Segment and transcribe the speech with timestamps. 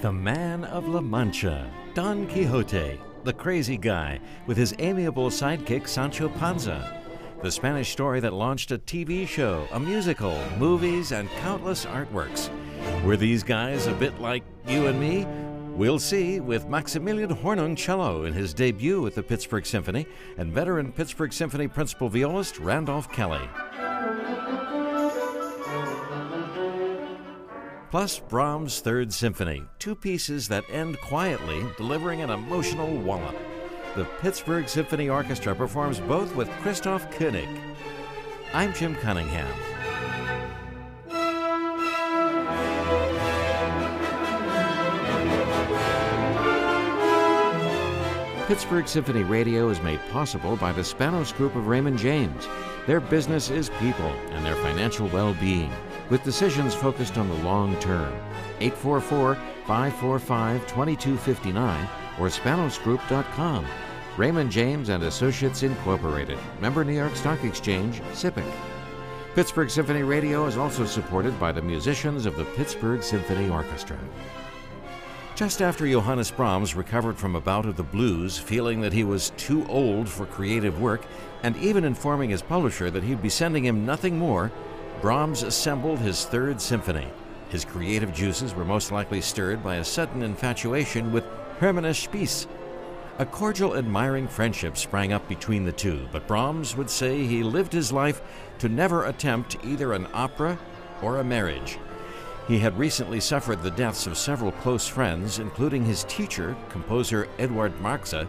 [0.00, 6.28] The Man of La Mancha, Don Quixote, the crazy guy, with his amiable sidekick Sancho
[6.30, 7.00] Panza.
[7.42, 12.50] The Spanish story that launched a TV show, a musical, movies, and countless artworks.
[13.04, 15.26] Were these guys a bit like you and me?
[15.76, 20.92] We'll see with Maximilian Hornung cello in his debut with the Pittsburgh Symphony and veteran
[20.92, 23.48] Pittsburgh Symphony principal violist Randolph Kelly.
[27.90, 33.36] plus Brahms' Third Symphony, two pieces that end quietly, delivering an emotional wallop.
[33.96, 37.48] The Pittsburgh Symphony Orchestra performs both with Christoph Koenig.
[38.54, 39.52] I'm Jim Cunningham.
[48.50, 52.48] Pittsburgh Symphony Radio is made possible by the Spanos Group of Raymond James.
[52.84, 55.72] Their business is people and their financial well being
[56.10, 58.12] with decisions focused on the long term.
[58.58, 63.66] 844 545 2259 or SpanosGroup.com.
[64.16, 68.52] Raymond James and Associates Incorporated, member New York Stock Exchange, SIPC.
[69.36, 73.96] Pittsburgh Symphony Radio is also supported by the musicians of the Pittsburgh Symphony Orchestra.
[75.40, 79.30] Just after Johannes Brahms recovered from a bout of the blues, feeling that he was
[79.38, 81.06] too old for creative work,
[81.42, 84.52] and even informing his publisher that he'd be sending him nothing more,
[85.00, 87.08] Brahms assembled his Third Symphony.
[87.48, 91.24] His creative juices were most likely stirred by a sudden infatuation with
[91.58, 92.46] Hermine Spies.
[93.18, 97.72] A cordial, admiring friendship sprang up between the two, but Brahms would say he lived
[97.72, 98.20] his life
[98.58, 100.58] to never attempt either an opera
[101.00, 101.78] or a marriage.
[102.50, 107.80] He had recently suffered the deaths of several close friends, including his teacher, composer Eduard
[107.80, 108.26] Marxsen.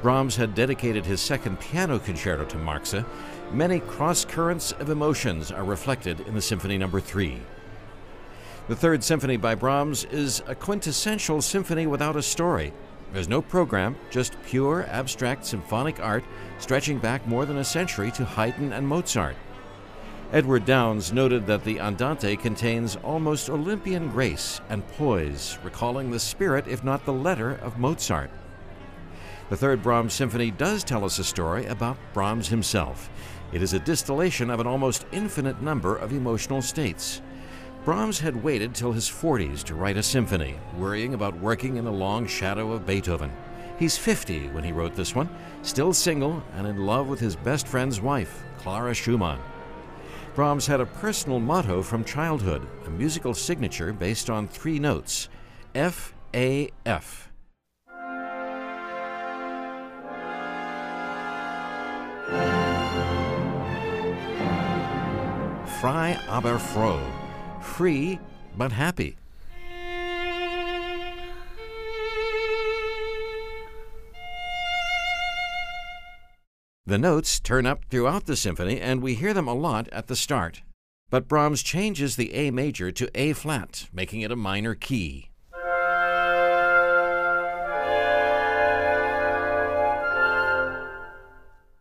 [0.00, 3.04] Brahms had dedicated his second piano concerto to Marxsen,
[3.52, 7.04] Many cross currents of emotions are reflected in the Symphony Number no.
[7.04, 7.42] 3.
[8.68, 12.72] The Third Symphony by Brahms is a quintessential symphony without a story.
[13.12, 16.24] There's no program, just pure abstract symphonic art
[16.60, 19.36] stretching back more than a century to Haydn and Mozart.
[20.32, 26.68] Edward Downes noted that the Andante contains almost Olympian grace and poise, recalling the spirit,
[26.68, 28.30] if not the letter, of Mozart.
[29.48, 33.10] The Third Brahms Symphony does tell us a story about Brahms himself.
[33.52, 37.22] It is a distillation of an almost infinite number of emotional states.
[37.84, 41.90] Brahms had waited till his 40s to write a symphony, worrying about working in the
[41.90, 43.32] long shadow of Beethoven.
[43.80, 45.28] He's 50 when he wrote this one,
[45.62, 49.40] still single and in love with his best friend's wife, Clara Schumann.
[50.34, 55.28] Brahms had a personal motto from childhood, a musical signature based on three notes
[55.74, 57.26] F A F.
[65.80, 67.00] frei aber froh,
[67.62, 68.18] free
[68.56, 69.19] but happy.
[76.90, 80.16] The notes turn up throughout the symphony, and we hear them a lot at the
[80.16, 80.62] start.
[81.08, 85.30] But Brahms changes the A major to A flat, making it a minor key.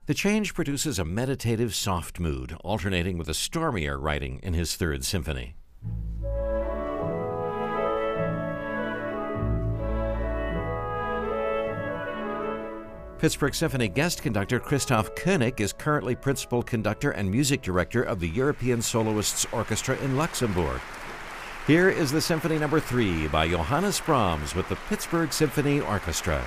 [0.06, 5.04] The change produces a meditative, soft mood, alternating with a stormier writing in his Third
[5.04, 5.56] Symphony.
[13.20, 18.30] Pittsburgh Symphony guest conductor Christoph Koenig is currently principal conductor and music director of the
[18.30, 20.80] European Soloists Orchestra in Luxembourg.
[21.68, 22.84] Here is the Symphony Number no.
[22.84, 26.42] 3 by Johannes Brahms with the Pittsburgh Symphony Orchestra.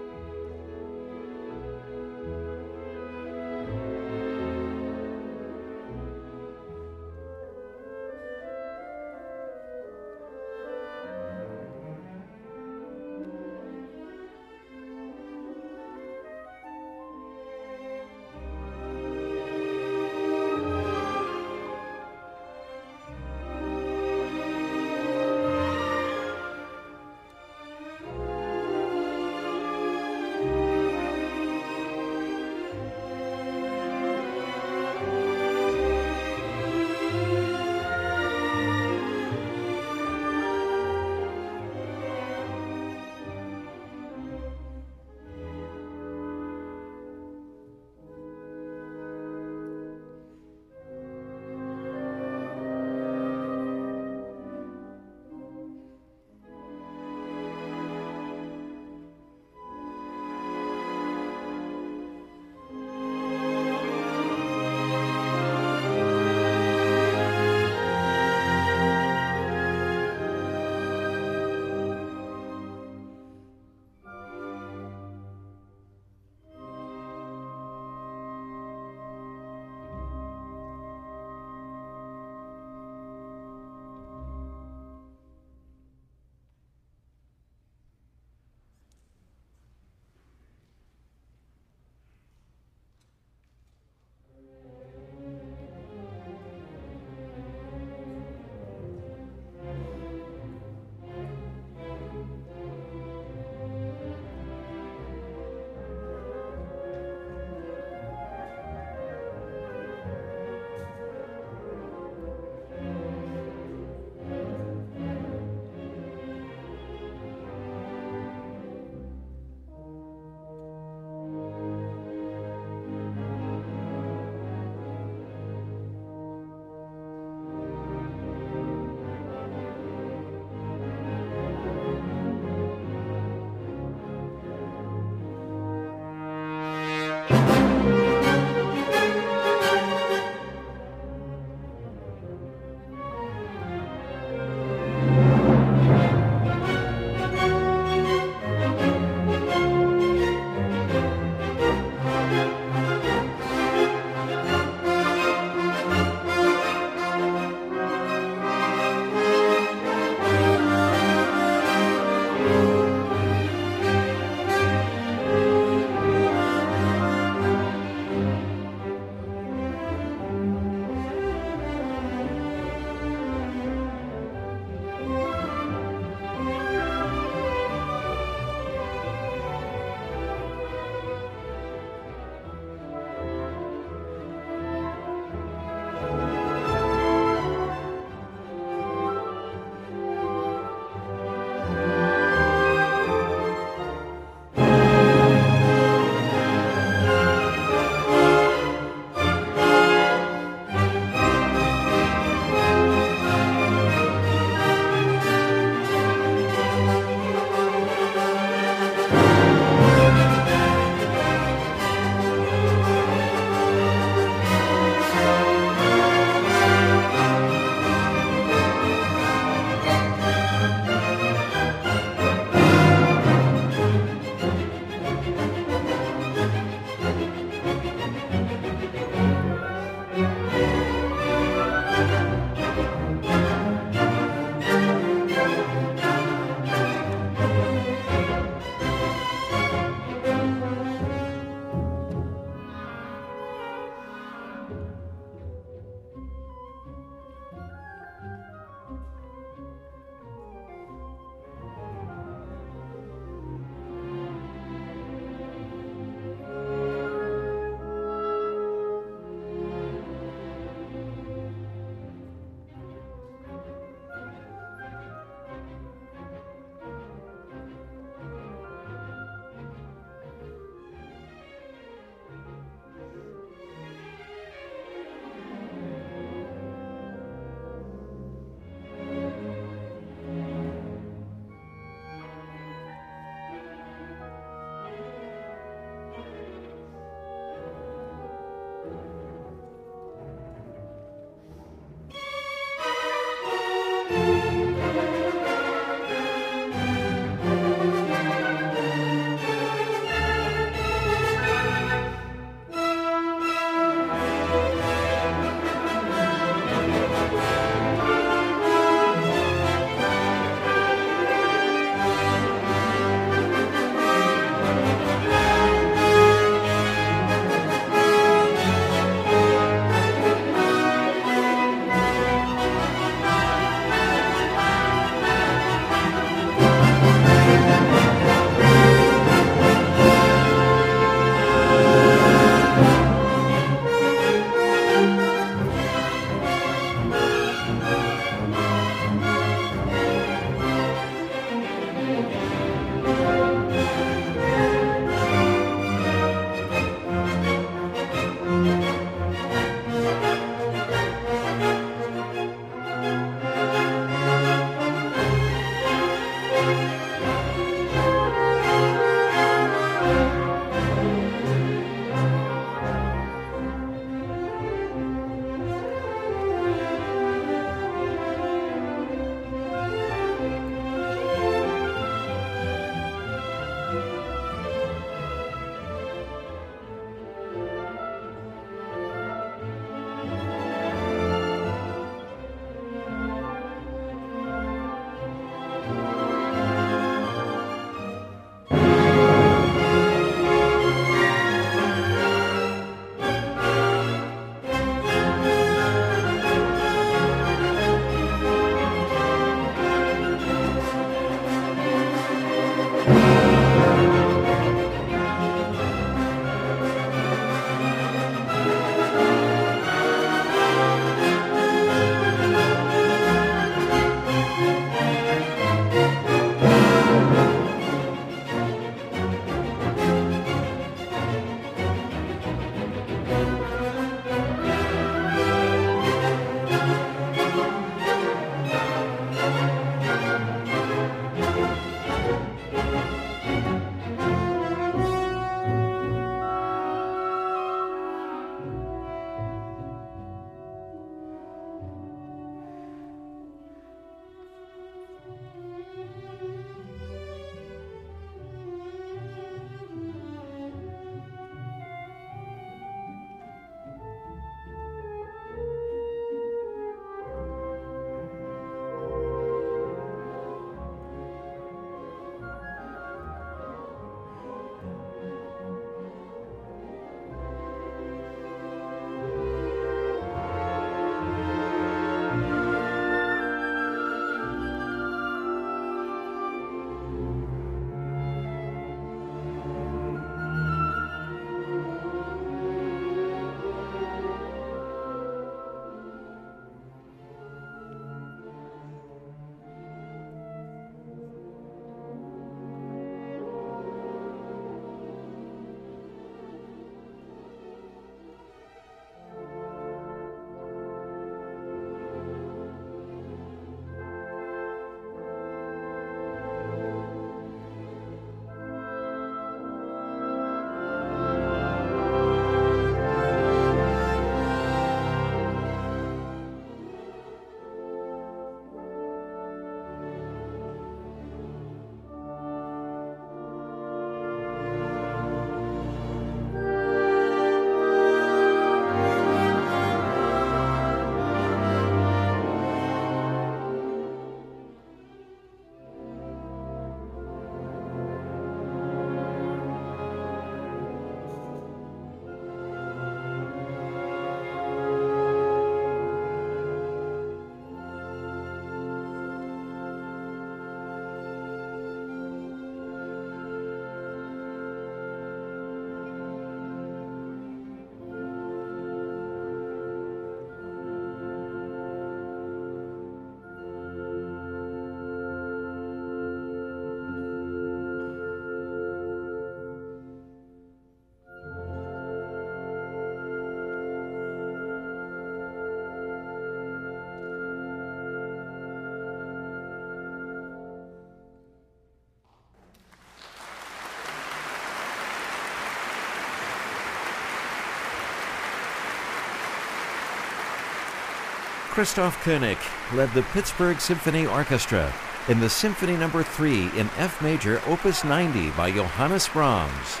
[591.78, 592.58] Christoph Koenig
[592.92, 594.92] led the Pittsburgh Symphony Orchestra
[595.28, 596.08] in the Symphony no.
[596.08, 600.00] 3 in F major, Opus 90 by Johannes Brahms.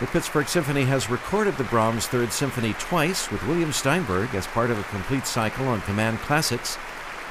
[0.00, 4.70] The Pittsburgh Symphony has recorded the Brahms Third Symphony twice with William Steinberg as part
[4.70, 6.76] of a complete cycle on Command Classics,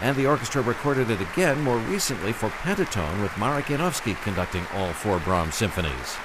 [0.02, 4.92] and the orchestra recorded it again more recently for Pentatone with Marek Janowski conducting all
[4.92, 6.18] four Brahms symphonies.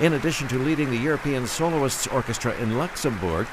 [0.00, 3.46] In addition to leading the European Soloists Orchestra in Luxembourg,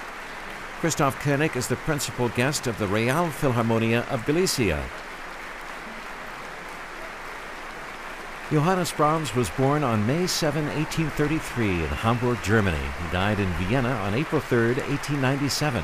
[0.79, 4.81] Christoph Koenig is the principal guest of the Real Philharmonia of Galicia.
[8.49, 12.77] Johannes Brahms was born on May 7, 1833, in Hamburg, Germany.
[12.77, 15.83] He died in Vienna on April 3, 1897.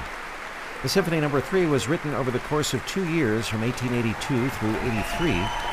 [0.82, 1.42] The Symphony No.
[1.42, 5.73] 3 was written over the course of two years from 1882 through 83.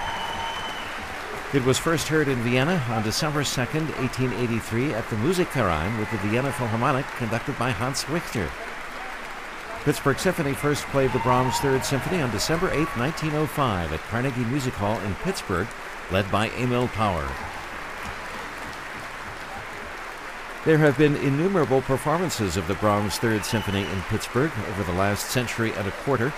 [1.52, 6.18] It was first heard in Vienna on December 2, 1883, at the Musikverein with the
[6.18, 8.48] Vienna Philharmonic, conducted by Hans Richter.
[9.82, 14.74] Pittsburgh Symphony first played the Brahms Third Symphony on December 8, 1905, at Carnegie Music
[14.74, 15.66] Hall in Pittsburgh
[16.12, 17.28] led by Emil Paur.
[20.64, 25.30] There have been innumerable performances of the Brahms Third Symphony in Pittsburgh over the last
[25.30, 26.32] century and a quarter.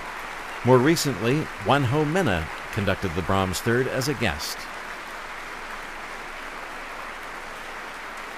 [0.65, 4.57] More recently, Juanjo Mena conducted the Brahms Third as a guest.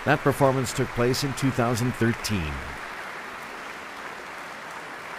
[0.05, 2.42] That performance took place in 2013.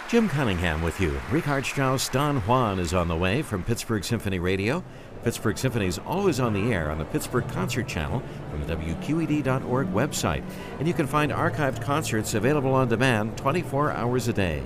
[0.08, 1.20] Jim Cunningham with you.
[1.32, 4.84] Richard Strauss Don Juan is on the way from Pittsburgh Symphony Radio.
[5.24, 9.88] Pittsburgh Symphony is always on the air on the Pittsburgh Concert Channel from the WQED.org
[9.88, 10.44] website.
[10.78, 14.64] And you can find archived concerts available on demand 24 hours a day.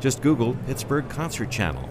[0.00, 1.86] Just Google Pittsburgh Concert Channel.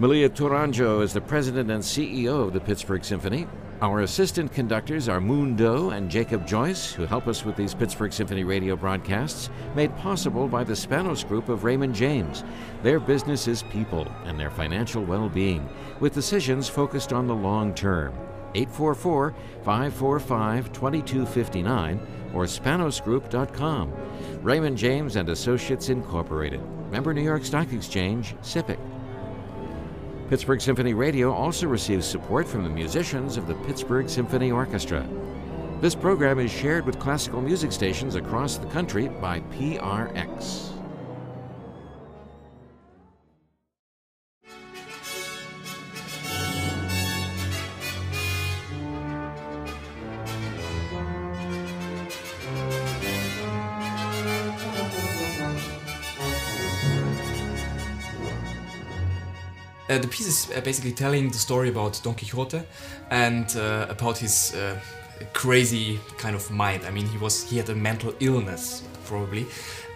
[0.00, 3.46] Melia Tourangeau is the president and CEO of the Pittsburgh Symphony.
[3.82, 8.10] Our assistant conductors are Moon Doh and Jacob Joyce, who help us with these Pittsburgh
[8.10, 12.42] Symphony radio broadcasts, made possible by the Spanos Group of Raymond James.
[12.82, 15.68] Their business is people and their financial well being,
[16.00, 18.14] with decisions focused on the long term.
[18.54, 22.00] 844 545 2259
[22.32, 23.92] or spanosgroup.com.
[24.40, 26.62] Raymond James and Associates Incorporated.
[26.90, 28.95] Member New York Stock Exchange, SIPC.
[30.28, 35.06] Pittsburgh Symphony Radio also receives support from the musicians of the Pittsburgh Symphony Orchestra.
[35.80, 40.75] This program is shared with classical music stations across the country by PRX.
[59.88, 62.60] Uh, the piece is uh, basically telling the story about Don Quixote
[63.10, 64.78] and uh, about his uh,
[65.32, 66.84] crazy kind of mind.
[66.84, 69.46] I mean, he was he had a mental illness probably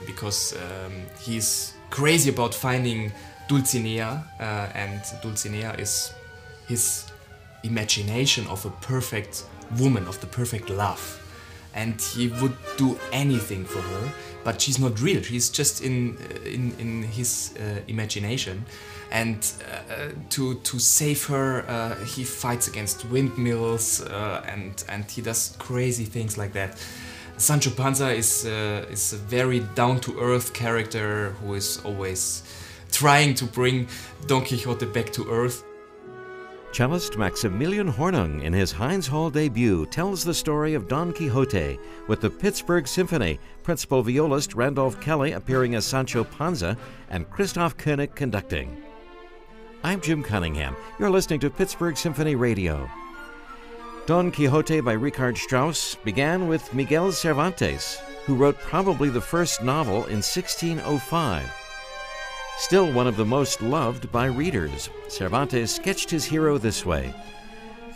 [0.06, 3.12] because um, he's crazy about finding
[3.48, 6.12] Dulcinea, uh, and Dulcinea is
[6.68, 7.06] his
[7.64, 9.44] imagination of a perfect
[9.76, 11.20] woman, of the perfect love,
[11.74, 14.12] and he would do anything for her.
[14.44, 15.20] But she's not real.
[15.20, 16.16] She's just in
[16.46, 17.54] in in his
[17.88, 18.64] imagination
[19.10, 19.52] and
[19.90, 25.56] uh, to to save her uh, he fights against windmills uh, and and he does
[25.58, 26.78] crazy things like that
[27.36, 32.42] Sancho Panza is uh, is a very down to earth character who is always
[32.92, 33.88] trying to bring
[34.26, 35.64] Don Quixote back to earth
[36.72, 42.20] Cellist Maximilian Hornung, in his Heinz Hall debut, tells the story of Don Quixote with
[42.20, 46.78] the Pittsburgh Symphony, principal violist Randolph Kelly appearing as Sancho Panza,
[47.10, 48.80] and Christoph Koenig conducting.
[49.82, 50.76] I'm Jim Cunningham.
[50.98, 52.86] You're listening to Pittsburgh Symphony Radio.
[54.04, 60.04] Don Quixote by Richard Strauss began with Miguel Cervantes, who wrote probably the first novel
[60.04, 61.50] in 1605.
[62.58, 67.14] Still one of the most loved by readers, Cervantes sketched his hero this way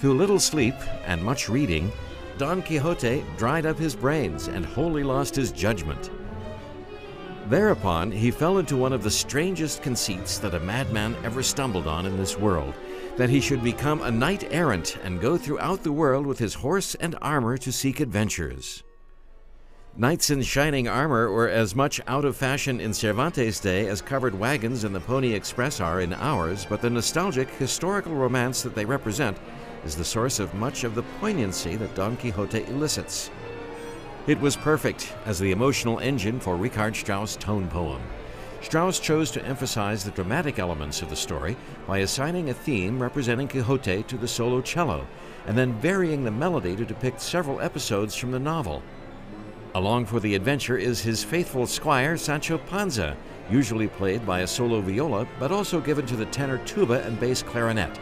[0.01, 1.93] Through little sleep and much reading,
[2.39, 6.11] Don Quixote dried up his brains and wholly lost his judgment.
[7.49, 12.07] Thereupon, he fell into one of the strangest conceits that a madman ever stumbled on
[12.07, 12.75] in this world
[13.17, 16.95] that he should become a knight errant and go throughout the world with his horse
[16.97, 18.83] and armor to seek adventures.
[19.97, 24.37] Knights in shining armor were as much out of fashion in Cervantes' day as covered
[24.37, 28.85] wagons and the Pony Express are in ours, but the nostalgic, historical romance that they
[28.85, 29.37] represent
[29.85, 33.31] is the source of much of the poignancy that Don Quixote elicits.
[34.27, 38.01] It was perfect as the emotional engine for Richard Strauss' tone poem.
[38.63, 43.49] Strauss chose to emphasize the dramatic elements of the story by assigning a theme representing
[43.49, 45.07] Quixote to the solo cello,
[45.47, 48.83] and then varying the melody to depict several episodes from the novel.
[49.75, 53.19] Along for the adventure is his faithful squire, Sancho Panza,
[53.51, 57.43] usually played by a solo viola, but also given to the tenor tuba and bass
[57.43, 58.01] clarinet.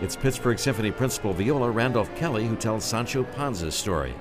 [0.00, 4.14] It's Pittsburgh Symphony principal viola Randolph Kelly who tells Sancho Panza's story.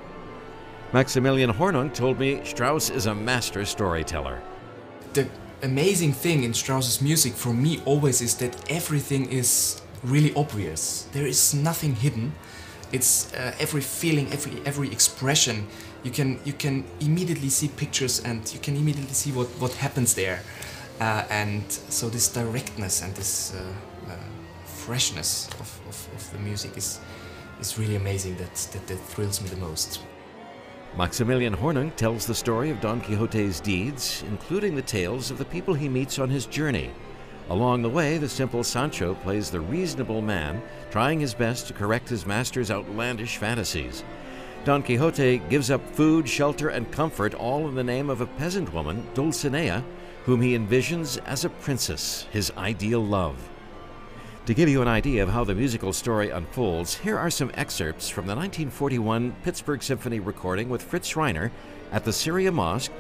[0.94, 4.42] Maximilian Hornung told me Strauss is a master storyteller.
[5.14, 5.26] The
[5.64, 11.08] amazing thing in Strauss's music for me always is that everything is really obvious.
[11.14, 12.34] There is nothing hidden.
[12.92, 15.66] It's uh, every feeling, every every expression.
[16.04, 20.14] You can you can immediately see pictures and you can immediately see what what happens
[20.14, 20.42] there.
[21.00, 24.16] Uh, and so this directness and this uh, uh
[24.66, 27.00] freshness of, of, of, the music is
[27.62, 28.36] is really amazing.
[28.36, 30.02] That, that that thrills me the most.
[30.98, 35.74] Maximilian Hornung tells the story of Don Quixote's deeds, including the tales of the people
[35.74, 36.92] he meets on his journey.
[37.50, 40.62] Along the way, the simple Sancho plays the reasonable man,
[40.92, 44.04] trying his best to correct his master's outlandish fantasies.
[44.66, 48.74] Don Quixote gives up food, shelter, and comfort, all in the name of a peasant
[48.74, 49.84] woman, Dulcinea,
[50.26, 53.50] whom he envisions as a princess, his ideal love.
[54.48, 58.10] To give you an idea of how the musical story unfolds, here are some excerpts
[58.10, 61.52] from the 1941 Pittsburgh Symphony recording with Fritz Reiner
[61.92, 62.92] at the Syria Mosque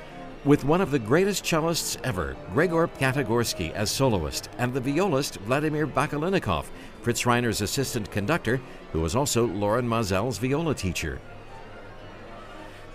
[0.45, 5.87] with one of the greatest cellists ever, Gregor Piatigorsky, as soloist, and the violist Vladimir
[5.87, 6.65] Bakaleinikoff,
[7.01, 8.61] Fritz Reiner's assistant conductor,
[8.91, 11.19] who was also Lorin Maazel's viola teacher.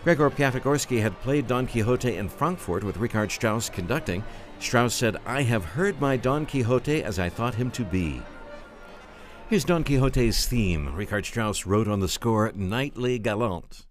[0.04, 4.22] Gregor Piatigorsky had played Don Quixote in Frankfurt with Richard Strauss conducting.
[4.60, 8.22] Strauss said, I have heard my Don Quixote as I thought him to be.
[9.48, 10.92] Here's Don Quixote's theme.
[10.96, 13.86] Richard Strauss wrote on the score Knightley Gallant.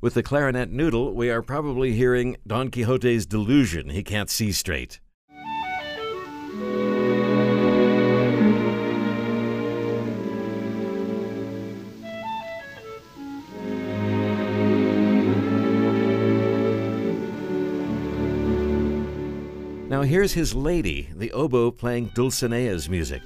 [0.00, 3.90] With the clarinet noodle, we are probably hearing Don Quixote's delusion.
[3.90, 4.98] He can't see straight.
[19.88, 23.22] Now here's his lady, the oboe playing Dulcinea's music.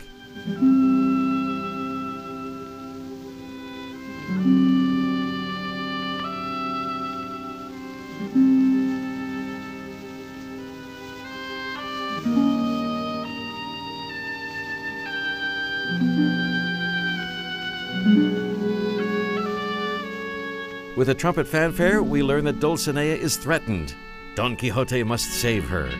[20.97, 23.97] With a trumpet fanfare, we learn that Dulcinea is threatened.
[24.37, 25.91] Don Quixote must save her.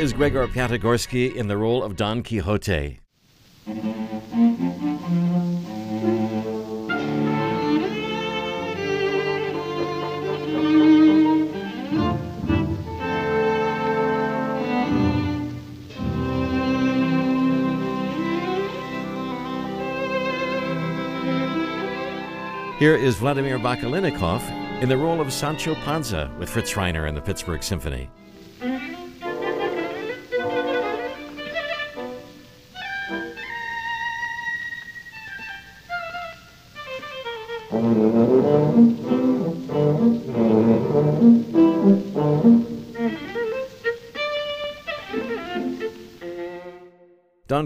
[0.00, 3.00] Is Gregor Piatigorsky in the role of Don Quixote.
[22.78, 27.20] Here is Vladimir Bakaleinikoff in the role of Sancho Panza with Fritz Reiner and the
[27.20, 28.08] Pittsburgh Symphony.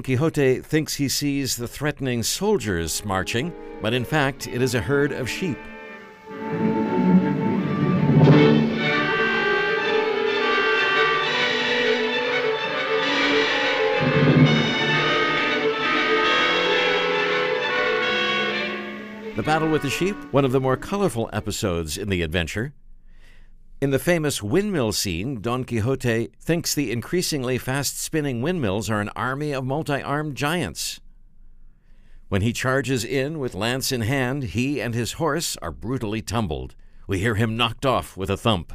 [0.05, 5.13] Quixote thinks he sees the threatening soldiers marching, but in fact it is a herd
[5.13, 5.57] of sheep.
[19.37, 22.75] The battle with the sheep, one of the more colorful episodes in the adventure.
[23.85, 29.11] In the famous windmill scene, Don Quixote thinks the increasingly fast spinning windmills are an
[29.11, 31.01] army of multi armed giants.
[32.31, 36.75] When he charges in with lance in hand, he and his horse are brutally tumbled.
[37.07, 38.73] We hear him knocked off with a thump.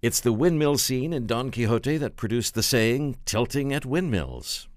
[0.00, 4.68] It's the windmill scene in Don Quixote that produced the saying, tilting at windmills.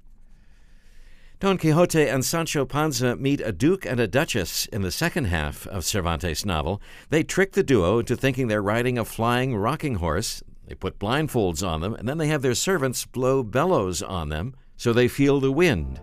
[1.40, 5.68] Don Quixote and Sancho Panza meet a duke and a duchess in the second half
[5.68, 6.82] of Cervantes' novel.
[7.12, 10.42] They trick the duo into thinking they're riding a flying rocking horse.
[10.66, 14.56] They put blindfolds on them, and then they have their servants blow bellows on them
[14.76, 16.02] so they feel the wind.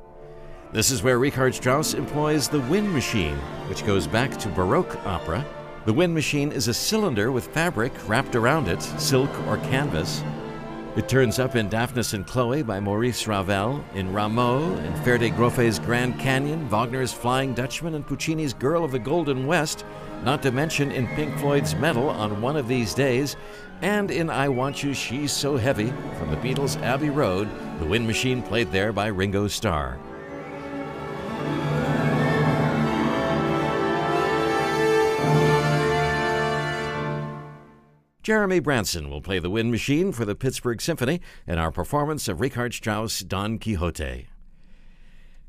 [0.72, 3.34] This is where Richard Strauss employs the wind machine,
[3.68, 5.44] which goes back to Baroque opera.
[5.88, 10.22] The wind machine is a cylinder with fabric wrapped around it, silk or canvas.
[10.96, 15.78] It turns up in Daphnis and Chloe by Maurice Ravel, in Rameau, in Ferde Grofé's
[15.78, 19.86] Grand Canyon, Wagner's Flying Dutchman, and Puccini's Girl of the Golden West,
[20.24, 23.36] not to mention in Pink Floyd's Meddle on One of These Days,
[23.80, 28.06] and in I Want You, She's So Heavy from the Beatles' Abbey Road, the wind
[28.06, 29.96] machine played there by Ringo Starr.
[38.28, 42.42] Jeremy Branson will play the wind machine for the Pittsburgh Symphony in our performance of
[42.42, 44.26] Richard Strauss' Don Quixote.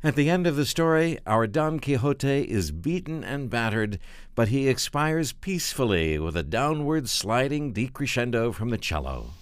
[0.02, 4.00] At the end of the story, our Don Quixote is beaten and battered,
[4.34, 9.34] but he expires peacefully with a downward sliding decrescendo from the cello.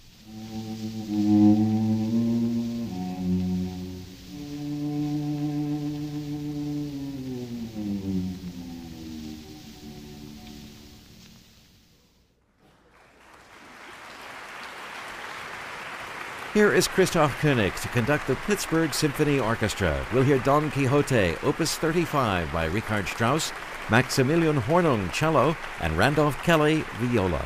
[16.58, 20.04] Here is Christoph Koenig to conduct the Pittsburgh Symphony Orchestra.
[20.12, 23.52] We'll hear Don Quixote, Opus 35 by Richard Strauss,
[23.90, 27.44] Maximilian Hornung, cello, and Randolph Kelly, viola.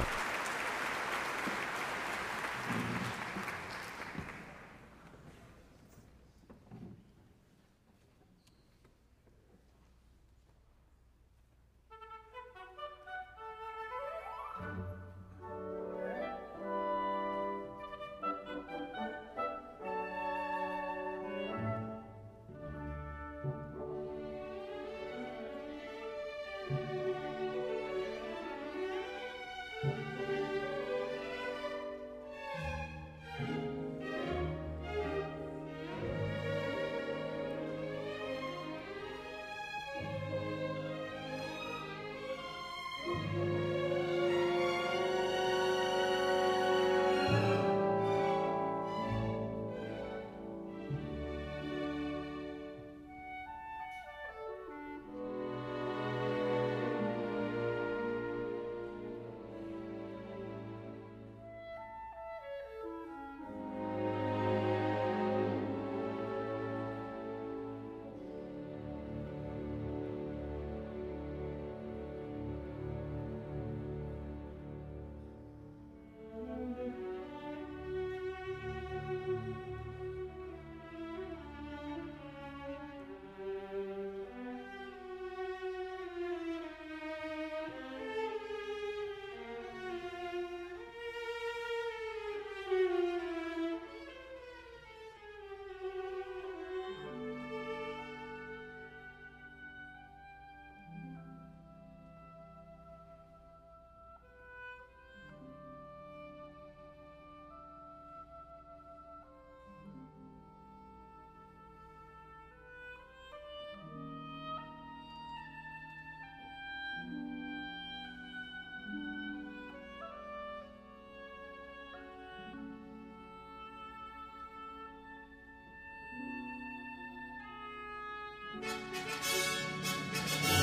[128.62, 130.61] ああ。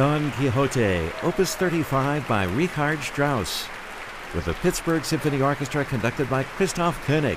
[0.00, 3.68] Don Quixote, Opus 35 by Richard Strauss,
[4.34, 7.36] with the Pittsburgh Symphony Orchestra conducted by Christoph Konig.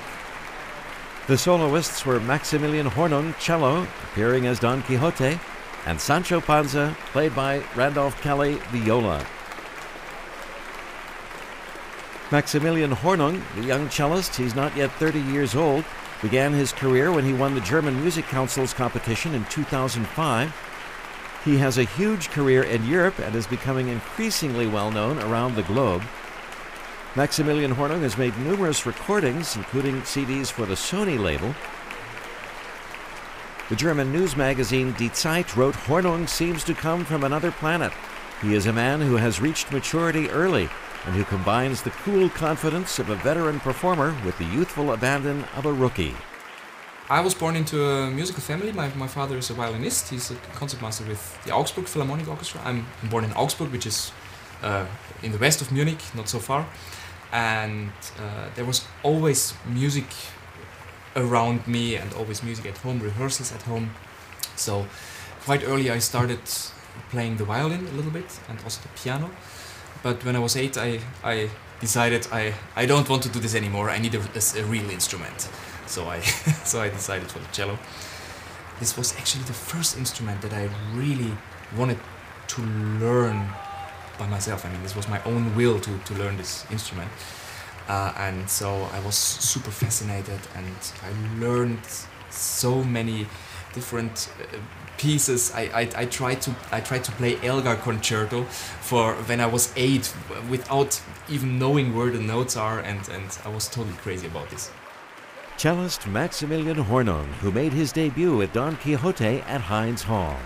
[1.26, 5.38] The soloists were Maximilian Hornung, cello, appearing as Don Quixote,
[5.84, 9.26] and Sancho Panza, played by Randolph Kelly, viola.
[12.32, 15.84] Maximilian Hornung, the young cellist, he's not yet 30 years old,
[16.22, 20.63] began his career when he won the German Music Council's competition in 2005
[21.44, 25.62] he has a huge career in Europe and is becoming increasingly well known around the
[25.62, 26.02] globe.
[27.16, 31.54] Maximilian Hornung has made numerous recordings, including CDs for the Sony label.
[33.68, 37.92] The German news magazine Die Zeit wrote Hornung seems to come from another planet.
[38.42, 40.68] He is a man who has reached maturity early
[41.06, 45.66] and who combines the cool confidence of a veteran performer with the youthful abandon of
[45.66, 46.16] a rookie.
[47.10, 48.72] I was born into a musical family.
[48.72, 50.08] My, my father is a violinist.
[50.08, 52.62] He's a concertmaster with the Augsburg Philharmonic Orchestra.
[52.64, 54.10] I'm born in Augsburg, which is
[54.62, 54.86] uh,
[55.22, 56.66] in the west of Munich, not so far.
[57.30, 60.06] And uh, there was always music
[61.14, 63.90] around me and always music at home, rehearsals at home.
[64.56, 64.86] So
[65.44, 66.40] quite early I started
[67.10, 69.30] playing the violin a little bit and also the piano.
[70.02, 71.50] But when I was eight, I, I
[71.80, 73.90] decided I, I don't want to do this anymore.
[73.90, 75.50] I need a, a, a real instrument
[75.86, 76.20] so I
[76.64, 77.78] so I decided for the cello.
[78.80, 81.32] This was actually the first instrument that I really
[81.76, 81.98] wanted
[82.48, 83.48] to learn
[84.18, 84.64] by myself.
[84.64, 87.10] I mean, this was my own will to, to learn this instrument.
[87.88, 91.80] Uh, and so I was super fascinated and I learned
[92.30, 93.26] so many
[93.74, 94.56] different uh,
[94.96, 95.52] pieces.
[95.54, 99.72] I, I, I tried to I tried to play Elgar concerto for when I was
[99.76, 100.14] eight
[100.48, 104.70] without even knowing where the notes are and, and I was totally crazy about this
[105.56, 110.36] cellist Maximilian Hornung, who made his debut at Don Quixote at Heinz Hall.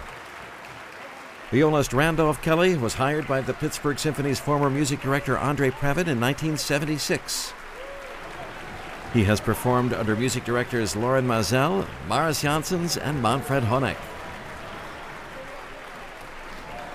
[1.51, 6.21] Violist Randolph Kelly was hired by the Pittsburgh Symphony's former music director Andre Previn in
[6.21, 7.53] 1976.
[9.15, 13.97] He has performed under music directors Lorin Maazel, Mariss Jansons, and Manfred Honeck.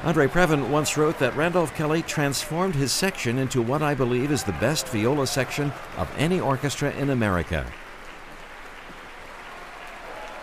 [0.03, 4.43] Andre Previn once wrote that Randolph Kelly transformed his section into what I believe is
[4.43, 7.65] the best viola section of any orchestra in America.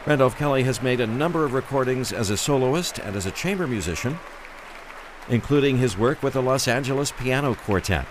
[0.07, 3.67] Randolph Kelly has made a number of recordings as a soloist and as a chamber
[3.67, 4.19] musician,
[5.29, 8.07] including his work with the Los Angeles Piano Quartet.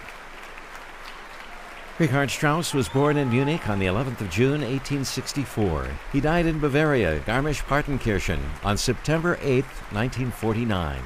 [1.97, 5.89] Richard Strauss was born in Munich on the 11th of June, 1864.
[6.13, 11.01] He died in Bavaria, Garmisch-Partenkirchen, on September 8, 1949.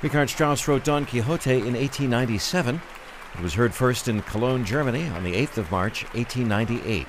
[0.00, 2.80] Richard Strauss wrote Don Quixote in 1897.
[3.34, 7.06] It was heard first in Cologne, Germany on the 8th of March, 1898.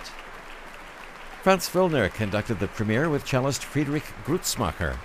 [1.41, 4.95] Franz Wüllner conducted the premiere with cellist Friedrich Grutzmacher.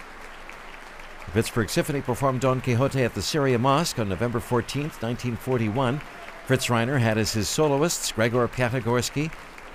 [1.24, 5.98] The Pittsburgh Symphony performed Don Quixote at the Syria Mosque on November 14, 1941.
[6.44, 9.32] Fritz Reiner had as his soloists Gregor Piatigorsky,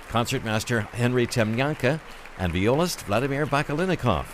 [0.08, 1.98] concertmaster Henry Temianka,
[2.38, 4.26] and violist Vladimir Bakaleinikoff.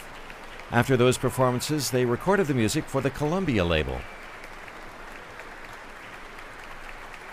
[0.71, 4.03] After those performances, they recorded the music for the Columbia label.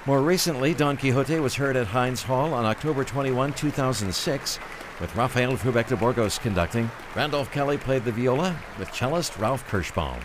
[0.05, 4.59] More recently, Don Quixote was heard at Heinz Hall on October 21, 2006,
[4.99, 6.89] with Rafael Frühbeck de Burgos conducting.
[7.15, 10.19] Randolph Kelly played the viola with cellist Ralph Kirshbaum.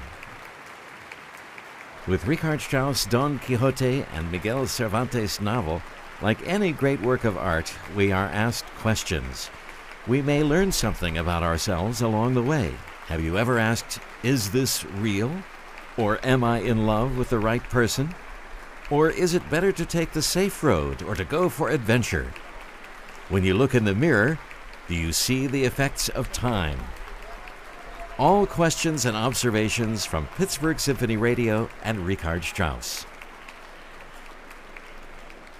[2.06, 5.82] With Richard Strauss' Don Quixote and Miguel Cervantes' novel,
[6.22, 9.50] like any great work of art, we are asked questions.
[10.06, 12.74] We may learn something about ourselves along the way.
[13.06, 15.30] Have you ever asked, Is this real?
[15.96, 18.14] Or am I in love with the right person?
[18.90, 22.32] Or is it better to take the safe road or to go for adventure?
[23.28, 24.38] When you look in the mirror,
[24.90, 26.76] do you see the effects of time?
[28.18, 33.06] All questions and observations from Pittsburgh Symphony Radio and Richard Strauss.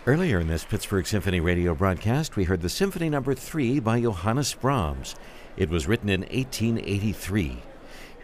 [0.05, 3.37] Earlier in this Pittsburgh Symphony Radio broadcast, we heard the Symphony Number no.
[3.37, 5.15] 3 by Johannes Brahms.
[5.57, 7.63] It was written in 1883.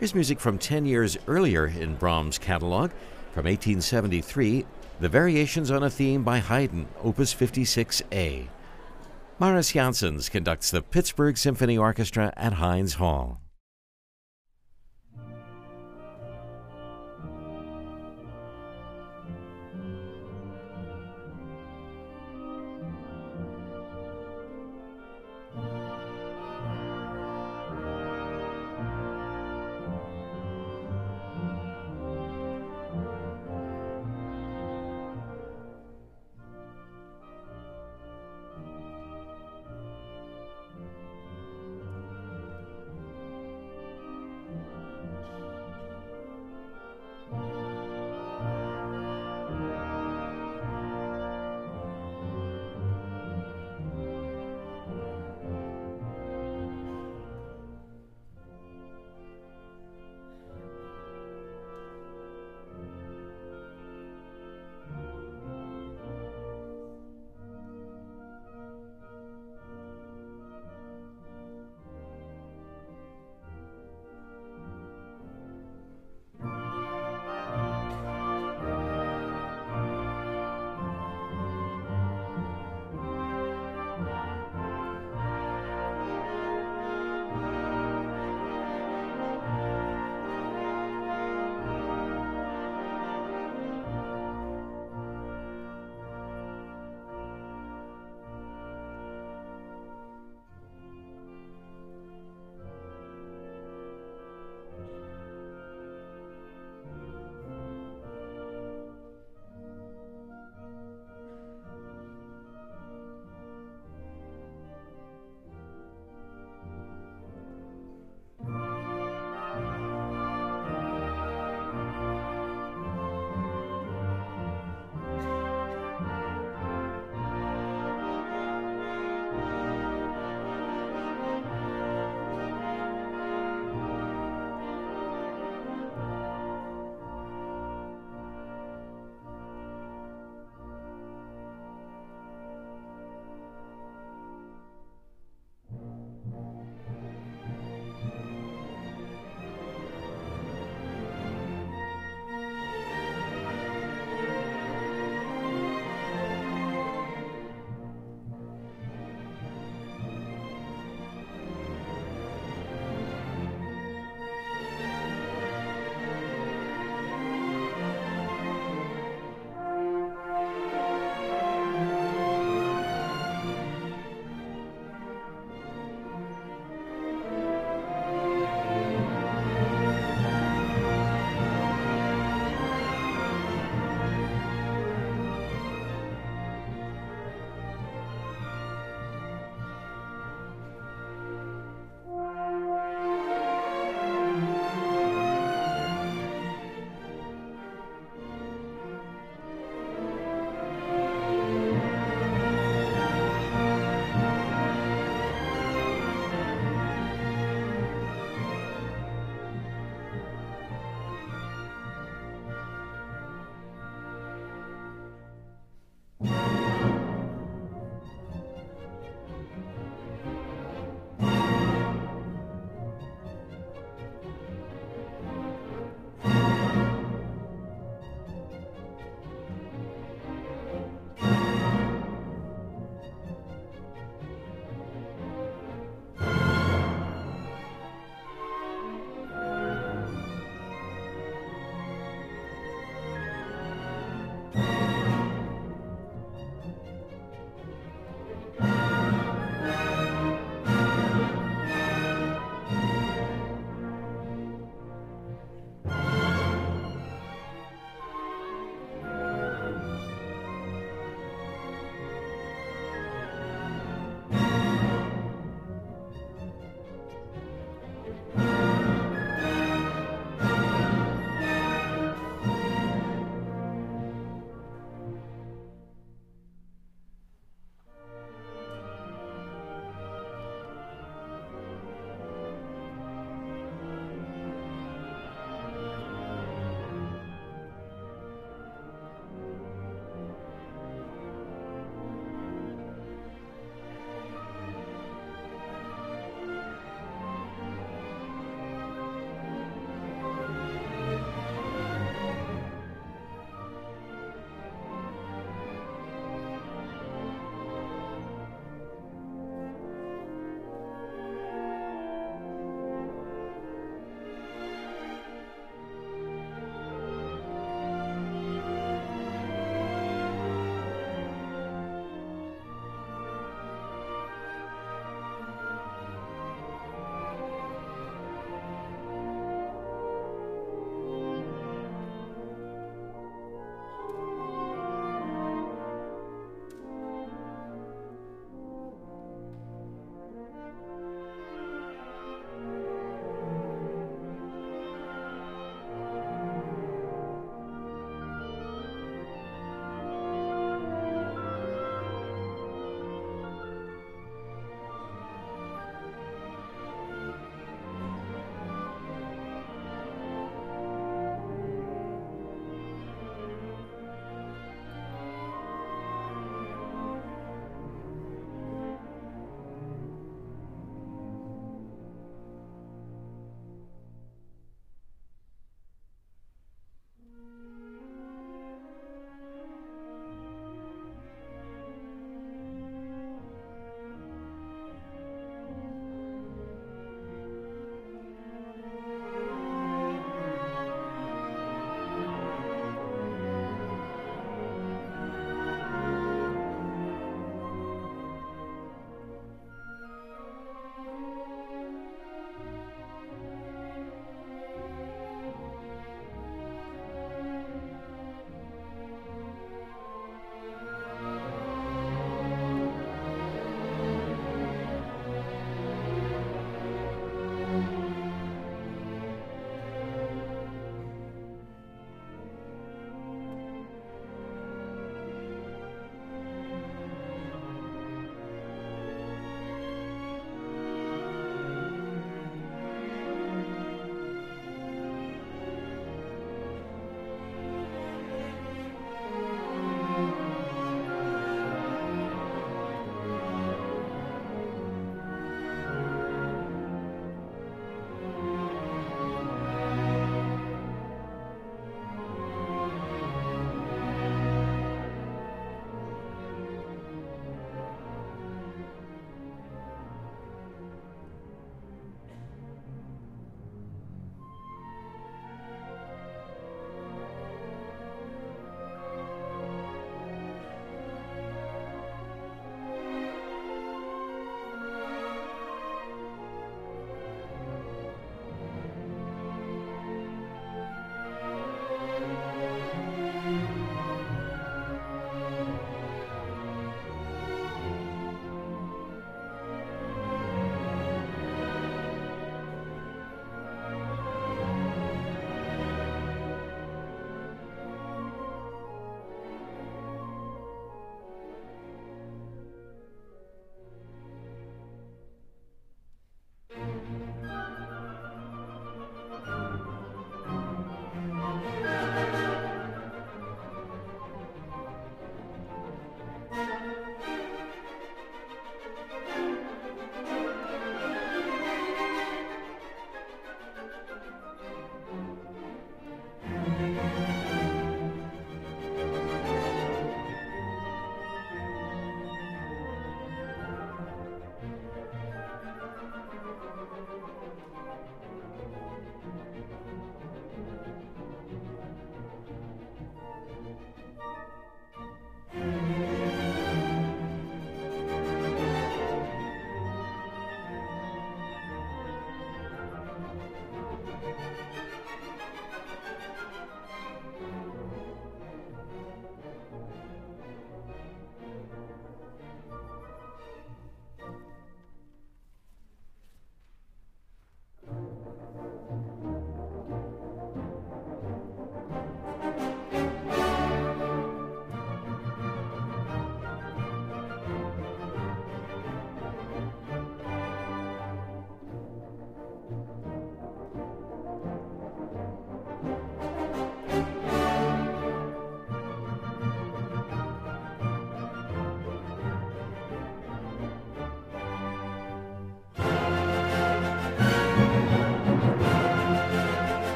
[0.00, 2.90] Here's music from 10 years earlier in Brahms' catalog.
[3.32, 4.66] From 1873,
[4.98, 8.48] the Variations on a Theme by Haydn, Opus 56A.
[9.38, 13.42] Mariss Jansons conducts the Pittsburgh Symphony Orchestra at Heinz Hall.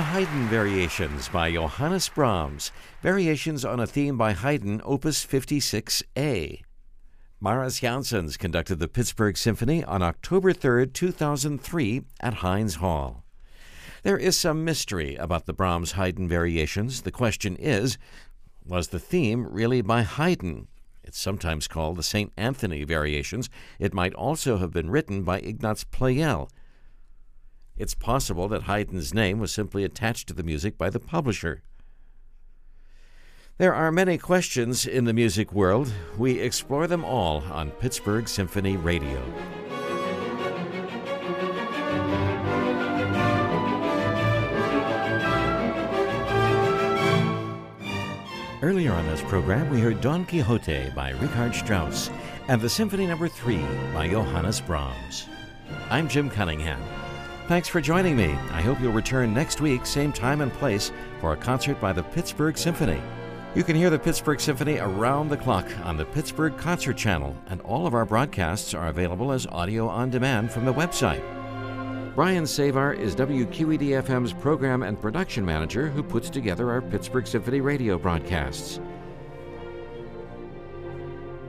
[0.00, 2.72] The Haydn Variations by Johannes Brahms,
[3.02, 6.62] variations on a theme by Haydn, Opus 56A.
[7.38, 13.24] Mariss Jansons conducted the Pittsburgh Symphony on October 3, 2003, at Heinz Hall.
[14.02, 17.02] There is some mystery about the Brahms Haydn variations.
[17.02, 17.98] The question is
[18.64, 20.68] was the theme really by Haydn?
[21.04, 22.32] It's sometimes called the St.
[22.38, 23.50] Anthony variations.
[23.78, 26.48] It might also have been written by Ignaz Pleyel.
[27.80, 31.62] It's possible that Haydn's name was simply attached to the music by the publisher.
[33.56, 35.90] There are many questions in the music world.
[36.18, 39.22] We explore them all on Pittsburgh Symphony Radio.
[48.60, 52.10] Earlier on this program, we heard Don Quixote by Richard Strauss
[52.48, 53.32] and the Symphony Number no.
[53.32, 53.56] 3
[53.94, 55.28] by Johannes Brahms.
[55.88, 56.82] I'm Jim Cunningham.
[57.50, 58.30] Thanks for joining me.
[58.52, 62.04] I hope you'll return next week, same time and place, for a concert by the
[62.04, 63.02] Pittsburgh Symphony.
[63.56, 67.60] You can hear the Pittsburgh Symphony around the clock on the Pittsburgh Concert Channel, and
[67.62, 71.24] all of our broadcasts are available as audio on demand from the website.
[72.14, 77.60] Bryan Sejvar is WQED FM's program and production manager who puts together our Pittsburgh Symphony
[77.60, 78.78] radio broadcasts.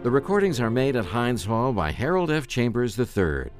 [0.01, 2.47] The recordings are made at Heinz Hall by Harold F.
[2.47, 3.51] Chambers III.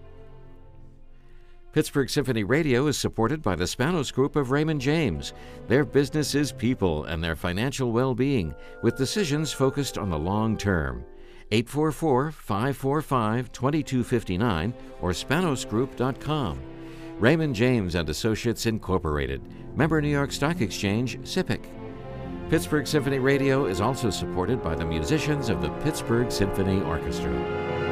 [1.74, 5.32] Pittsburgh Symphony Radio is supported by the Spanos Group of Raymond James.
[5.70, 8.54] Their business is people and their financial well being,
[8.84, 11.06] with decisions focused on the long term.
[11.54, 16.60] 844 545 2259 or spanosgroup.com.
[17.20, 19.42] Raymond James and Associates Incorporated,
[19.76, 21.62] member New York Stock Exchange, SIPC.
[22.50, 27.91] Pittsburgh Symphony Radio is also supported by the musicians of the Pittsburgh Symphony Orchestra.